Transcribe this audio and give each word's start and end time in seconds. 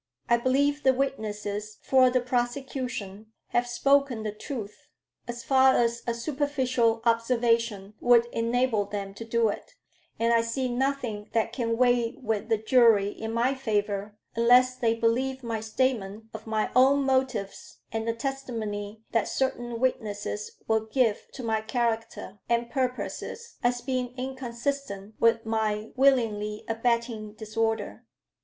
I 0.27 0.37
believe 0.37 0.81
the 0.81 0.95
witnesses 0.95 1.77
for 1.83 2.09
the 2.09 2.21
prosecution 2.21 3.31
have 3.49 3.67
spoken 3.67 4.23
the 4.23 4.31
truth 4.31 4.87
as 5.27 5.43
far 5.43 5.75
as 5.75 6.01
a 6.07 6.15
superficial 6.15 7.03
observation 7.05 7.93
would 7.99 8.25
enable 8.31 8.85
them 8.85 9.13
to 9.13 9.23
do 9.23 9.49
it; 9.49 9.75
and 10.17 10.33
I 10.33 10.41
see 10.41 10.69
nothing 10.69 11.29
that 11.33 11.53
can 11.53 11.77
weigh 11.77 12.17
with 12.19 12.49
the 12.49 12.57
jury 12.57 13.09
in 13.09 13.31
my 13.31 13.53
favor, 13.53 14.17
unless 14.35 14.75
they 14.75 14.95
believe 14.95 15.43
my 15.43 15.59
statement 15.61 16.31
of 16.33 16.47
my 16.47 16.71
own 16.75 17.03
motives, 17.03 17.77
and 17.91 18.07
the 18.07 18.15
testimony 18.15 19.03
that 19.11 19.27
certain 19.27 19.79
witnesses 19.79 20.53
will 20.67 20.87
give 20.87 21.27
to 21.33 21.43
my 21.43 21.61
character 21.61 22.39
and 22.49 22.71
purposes 22.71 23.57
as 23.63 23.81
being 23.81 24.15
inconsistent 24.17 25.13
with 25.19 25.45
my 25.45 25.91
willingly 25.95 26.63
abetting 26.67 27.33
disorder. 27.33 28.03